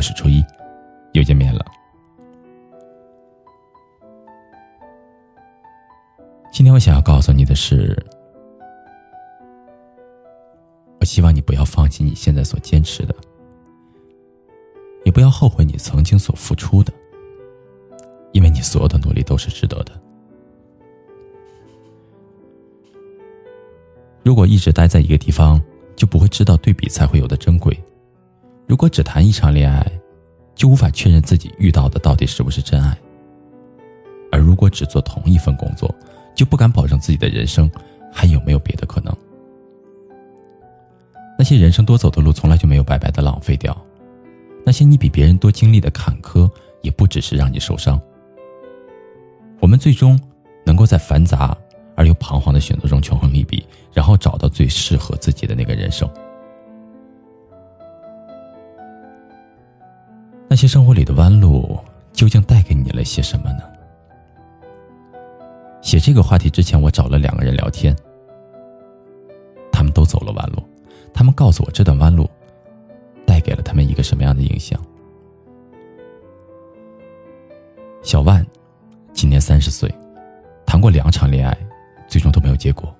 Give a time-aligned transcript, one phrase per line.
[0.00, 0.42] 我是初一，
[1.12, 1.62] 又见面了。
[6.50, 7.94] 今天我想要告诉你的是，
[11.00, 13.14] 我希望你不要放弃你现在所坚持的，
[15.04, 16.90] 也不要后悔你曾经所付出的，
[18.32, 19.92] 因为你所有的努力都是值得的。
[24.22, 25.60] 如果一直待在一个地方，
[25.94, 27.74] 就不会知道对比才会有的珍贵；
[28.66, 29.84] 如果只谈一场恋爱，
[30.60, 32.92] 就无法确认自己遇到的到底是不是真爱；
[34.30, 35.90] 而如果只做同一份工作，
[36.34, 37.70] 就不敢保证自己的人生
[38.12, 39.10] 还有没有别的可能。
[41.38, 43.72] 那些人生多走的路，从来就没有白白的浪费掉；
[44.62, 46.46] 那些你比别人多经历的坎坷，
[46.82, 47.98] 也不只是让你受伤。
[49.60, 50.20] 我们最终
[50.66, 51.56] 能够在繁杂。
[51.96, 56.08] 而又彷徨的选择中权衡利弊，然后找到最适合自己的那个人生。
[60.50, 61.78] 那些生活里的弯路，
[62.12, 63.62] 究竟带给你了些什么呢？
[65.80, 67.96] 写这个话题之前，我找了两个人聊天，
[69.70, 70.60] 他们都走了弯路，
[71.14, 72.28] 他们告诉我这段弯路
[73.24, 74.84] 带给了他们一个什么样的影响。
[78.02, 78.44] 小万
[79.12, 79.88] 今年三十岁，
[80.66, 81.56] 谈过两场恋爱。
[82.08, 82.92] 最终都没有结果。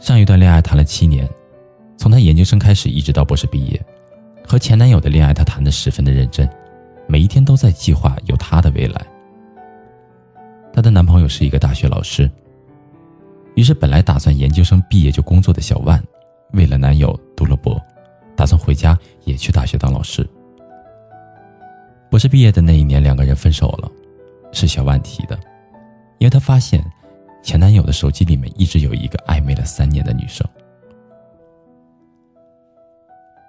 [0.00, 1.24] 上一段恋爱谈了七年，
[1.96, 3.80] 从他研究生开始一直到博士毕业，
[4.46, 6.48] 和前男友的恋爱她谈得十分的认真，
[7.08, 9.04] 每一天都在计划有她的未来。
[10.72, 12.30] 她的男朋友是一个大学老师，
[13.54, 16.02] 于是本来打算研究生毕业就工作的小万，
[16.52, 17.80] 为了男友读了博，
[18.36, 20.26] 打算回家也去大学当老师。
[22.10, 23.90] 博士毕业的那一年，两个人分手了，
[24.52, 25.38] 是小万提的，
[26.18, 26.84] 因为他发现。
[27.42, 30.44] 前男友的手机里面一直有一个暧昧了三年的女生。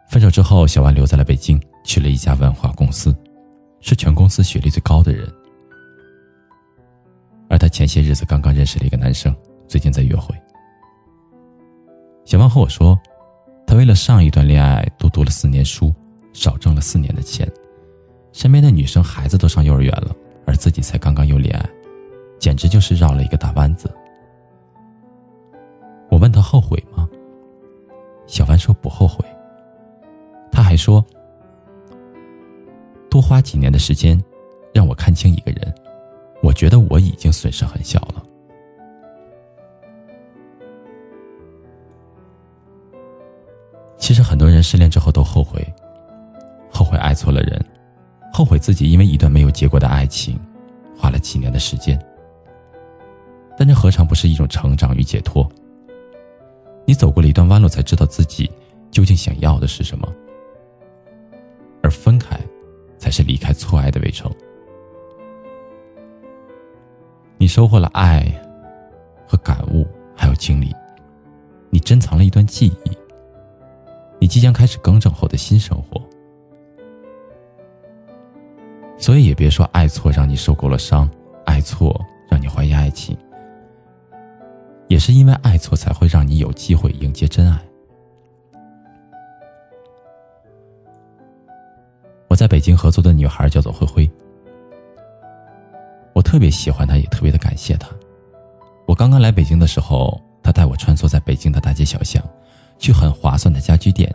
[0.10, 3.16] 分手之后，小万留在了北京，去了一家文化公司，
[3.82, 5.32] 是全公司学历最高的人。
[7.50, 9.36] 而他前些日子刚刚认识了一个男生，
[9.68, 10.36] 最近在约会。
[12.26, 12.98] 小万和我说，
[13.66, 15.94] 他为了上一段恋爱多读了四年书，
[16.34, 17.50] 少挣了四年的钱，
[18.32, 20.16] 身边的女生孩子都上幼儿园了，
[20.46, 21.70] 而自己才刚刚有恋爱。
[22.40, 23.94] 简直就是绕了一个大弯子。
[26.10, 27.08] 我问他后悔吗？
[28.26, 29.26] 小万说不后悔。
[30.78, 31.04] 说，
[33.10, 34.22] 多花几年的时间，
[34.74, 35.74] 让我看清一个人，
[36.44, 38.24] 我觉得我已经损失很小了。
[43.98, 45.62] 其实很多人失恋之后都后悔，
[46.72, 47.60] 后悔爱错了人，
[48.32, 50.40] 后悔自己因为一段没有结果的爱情，
[50.98, 52.00] 花了几年的时间。
[53.58, 55.50] 但这何尝不是一种成长与解脱？
[56.86, 58.50] 你走过了一段弯路，才知道自己
[58.92, 60.08] 究竟想要的是什么。
[61.88, 62.38] 而分开，
[62.98, 64.30] 才是离开错爱的围城。
[67.38, 68.26] 你收获了爱
[69.26, 70.68] 和感悟，还有经历；
[71.70, 72.92] 你珍藏了一段记忆；
[74.20, 76.02] 你即将开始更正后的新生活。
[78.98, 81.10] 所以，也别说爱错让你受够了伤，
[81.46, 81.98] 爱错
[82.30, 83.18] 让你怀疑爱情。
[84.90, 87.67] 也是因为爱错，才会让你有机会迎接真爱。
[92.48, 94.10] 在北京合作的女孩叫做灰灰，
[96.14, 97.90] 我特别喜欢她，也特别的感谢她。
[98.88, 102.24] 我刚刚来北京的时候，她带我穿梭在北京的大街小巷，
[102.80, 104.10] 去很划算的家居店，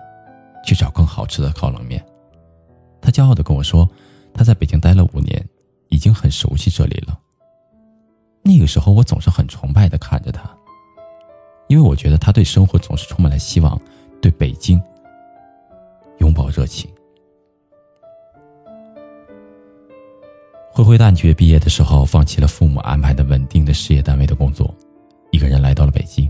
[0.64, 2.02] 去找更好吃的烤冷面。
[3.02, 3.86] 她骄傲的跟我说，
[4.32, 5.46] 她在北京待了五年，
[5.90, 7.18] 已经很熟悉这里了。
[8.42, 10.50] 那个时候，我总是很崇拜的看着她。
[11.68, 13.78] 因为我觉得他对生活总是充满了希望，
[14.22, 14.82] 对北京
[16.20, 16.90] 拥抱热情。
[20.82, 24.74] 灰灰大学毕业的时候，放弃了父母安排的稳定的事业单位的工作，
[25.30, 26.28] 一个人来到了北京。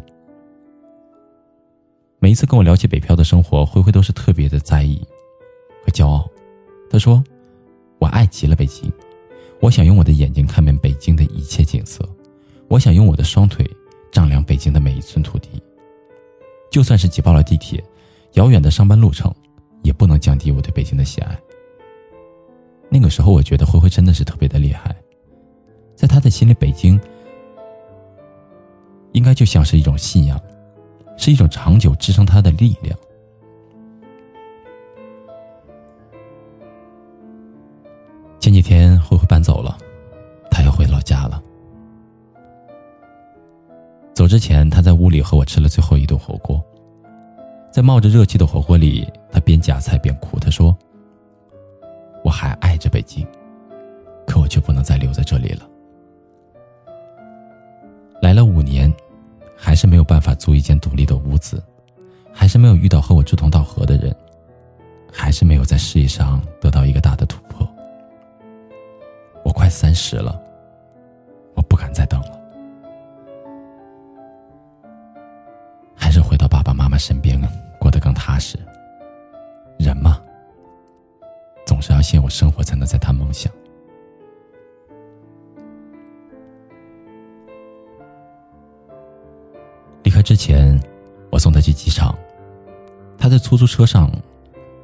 [2.19, 5.01] 每一次跟我聊起北漂的生活，灰灰都是特别的在意
[5.83, 6.29] 和骄傲。
[6.91, 7.25] 他说
[7.99, 8.93] ：“我爱极了北京，
[9.59, 12.07] 我想用我的眼睛看遍北京的一切景色，
[12.69, 13.67] 我想用我的双腿。”
[14.13, 15.49] 丈量北京的每一寸土地，
[16.71, 17.83] 就算是挤爆了地铁，
[18.35, 19.35] 遥远的上班路程，
[19.83, 21.41] 也不能降低我对北京的喜爱。
[22.95, 24.95] 那个时候，我觉得灰灰真的是特别的厉害，
[25.97, 27.01] 在他的心里，北京
[29.13, 30.39] 应该就像是一种信仰，
[31.17, 32.95] 是一种长久支撑他的力量。
[38.39, 39.79] 前几天，灰灰搬走了，
[40.51, 41.43] 他要回老家了。
[44.13, 46.63] 走之前，他在屋里和我吃了最后一顿火锅。
[47.73, 50.39] 在冒着热气的火锅里，他边夹菜边哭。
[50.39, 50.77] 他说
[52.23, 53.27] ：“我还爱着北京，
[54.27, 55.69] 可我却不能再留在这里了。
[58.21, 58.93] 来了五年，
[59.57, 61.63] 还是没有办法租一间独立的屋子，
[62.33, 64.15] 还是没有遇到和我志同道合的人，
[65.13, 67.69] 还是没有在事业上得到一个大的突破。
[69.45, 70.41] 我快三十了，
[71.55, 72.41] 我不敢再等了，
[75.97, 77.49] 还是回到爸爸妈妈身边，过
[81.83, 83.53] 是要先有生活，才能再谈梦想。
[90.03, 90.81] 离开之前，
[91.31, 92.17] 我送他去机场，
[93.19, 94.11] 他在出租车上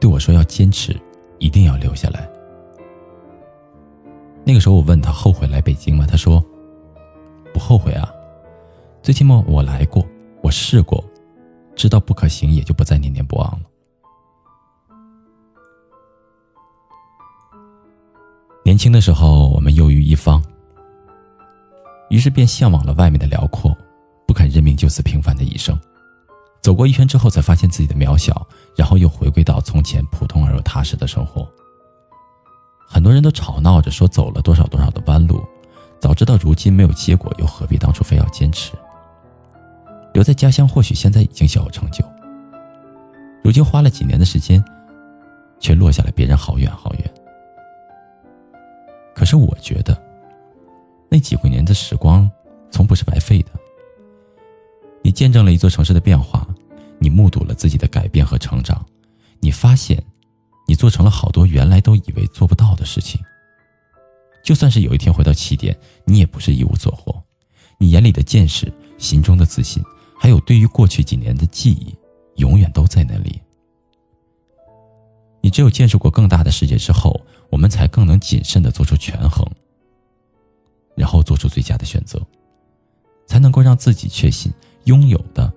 [0.00, 0.94] 对我说：“要坚持，
[1.38, 2.28] 一定要留下来。”
[4.44, 6.06] 那个时候，我问他后悔来北京吗？
[6.08, 6.44] 他说
[7.52, 8.12] ：“不后悔啊，
[9.02, 10.06] 最起码我来过，
[10.42, 11.04] 我试过，
[11.74, 13.60] 知道不可行，也就不再念念不忘了。”
[18.68, 20.44] 年轻的时候，我们优于一方，
[22.10, 23.74] 于是便向往了外面的辽阔，
[24.26, 25.74] 不肯认命就此平凡的一生。
[26.60, 31.50] 走过一圈之后，才发现自己的渺小，然后又回归到从前普通而又踏实的生活。
[32.86, 35.42] 很多人都吵闹着说走了多少多少的弯路，
[35.98, 38.72] 早知道如今没有结果，又何必当初非要坚持？
[40.12, 42.04] 留在家乡，或许现在已经小有成就。
[43.42, 44.62] 如今花了几年的时间，
[45.58, 47.14] 却落下了别人好远好远。
[49.28, 50.02] 是我觉得，
[51.10, 52.30] 那几个年的时光，
[52.70, 53.50] 从不是白费的。
[55.02, 56.48] 你见证了一座城市的变化，
[56.98, 58.84] 你目睹了自己的改变和成长，
[59.40, 60.02] 你发现。
[60.66, 63.18] 你做成了好多原来都以为做不到的事情。
[64.44, 67.22] 就算是有一天回到起点，你也不是一无所获。
[67.78, 69.82] 你眼里的见识、心中的自信，
[70.14, 71.96] 还有对于过去几年的记忆，
[72.36, 73.40] 永远都在那里。
[75.40, 77.18] 你只有见识过更大的世界之后，
[77.58, 79.44] 我们才更能谨慎的做出权衡，
[80.94, 82.24] 然后做出最佳的选择，
[83.26, 84.52] 才能够让自己确信
[84.84, 85.52] 拥有的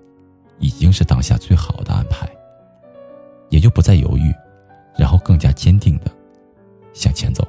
[0.57, 2.27] 已经是当下最好的安排，
[3.50, 4.33] 也就不再犹豫。
[4.98, 6.12] 然后更加坚定的
[6.92, 7.48] 向前走。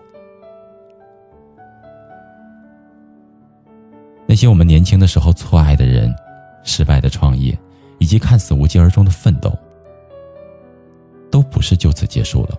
[4.26, 6.14] 那些我们年轻的时候错爱的人、
[6.62, 7.58] 失败的创业，
[7.98, 9.50] 以及看似无疾而终的奋斗，
[11.31, 12.58] 都不是就此结束了。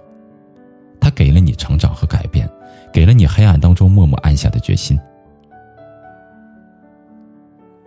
[1.15, 2.49] 给了你成长和改变，
[2.91, 4.99] 给了你黑暗当中默默按下的决心。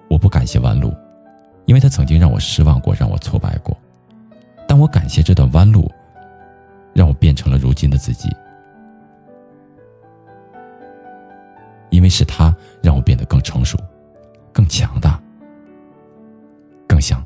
[0.09, 0.95] 我不感谢弯路，
[1.67, 3.77] 因为他曾经让我失望过，让我挫败过，
[4.67, 5.91] 但我感谢这段弯路。
[6.95, 8.35] 让我变成了如今的自己，
[11.91, 13.77] 因为是他让我变得更成熟、
[14.51, 15.23] 更强大、
[16.89, 17.23] 更想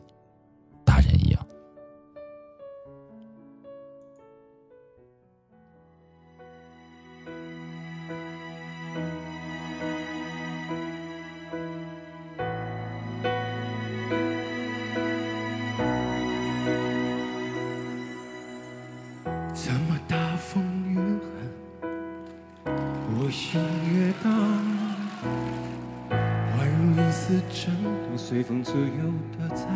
[28.63, 29.67] 自由的在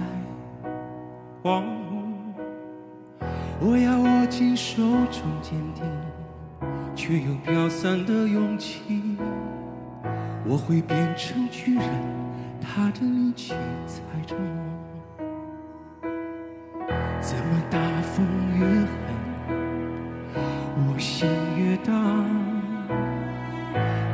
[1.42, 2.04] 荒芜。
[3.60, 5.84] 我要握紧手中坚定，
[6.94, 9.16] 却又飘散的勇气。
[10.46, 11.88] 我会变成巨人，
[12.60, 13.54] 踏着力气
[13.86, 14.44] 踩着梦。
[17.20, 18.26] 怎么大风
[18.58, 18.92] 越狠，
[20.86, 21.26] 我心
[21.56, 21.92] 越大。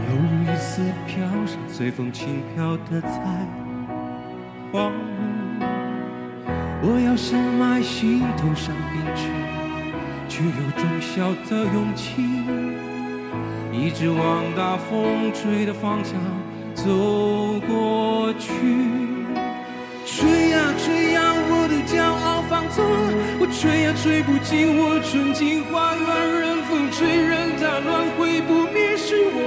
[0.07, 3.19] 犹如一丝飘上，随风轻飘的在
[4.73, 4.95] 荒芜。
[6.83, 9.29] 我要深埋心头上冰去，
[10.29, 12.23] 却有种小的勇气，
[13.73, 16.15] 一直往大风吹的方向
[16.75, 16.85] 走
[17.69, 18.51] 过去。
[20.07, 22.83] 吹呀吹呀，我的骄傲放纵，
[23.39, 26.07] 我吹呀吹不尽我纯净花园，
[26.41, 29.39] 任风吹，任它乱，会不灭是我。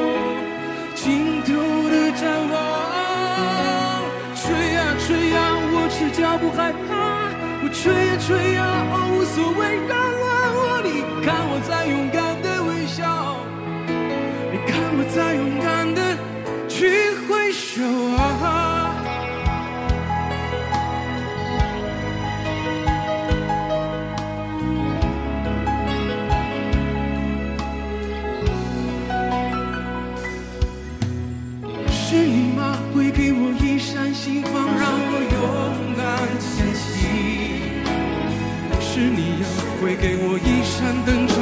[0.96, 1.52] 尽头
[1.90, 2.22] 的展
[2.54, 2.56] 望，
[6.24, 7.28] 脚不害怕，
[7.62, 8.64] 我吹呀吹呀，
[8.94, 13.04] 哦无所谓，让我你看我在勇敢的微笑，
[14.50, 16.00] 你看我在勇敢的
[16.70, 17.84] 去挥手
[18.16, 18.96] 啊。
[31.92, 32.78] 是你吗？
[32.96, 34.54] 会给我一扇心房，
[39.84, 41.33] 会给我一扇灯，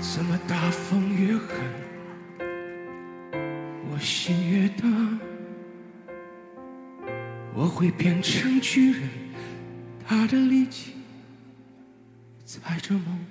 [0.00, 1.56] 怎么大风越狠，
[3.90, 4.86] 我心越大？
[7.54, 9.08] 我会变成巨人，
[10.06, 10.94] 他的力气
[12.44, 13.26] 踩着梦。